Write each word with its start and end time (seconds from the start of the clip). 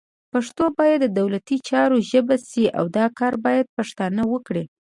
پښتو 0.33 0.63
باید 0.77 0.99
د 1.03 1.07
دولتي 1.19 1.57
چارو 1.69 1.97
ژبه 2.11 2.35
شي، 2.49 2.65
او 2.77 2.85
دا 2.97 3.05
کار 3.19 3.33
باید 3.45 3.73
پښتانه 3.77 4.21
وکړي 4.33 4.63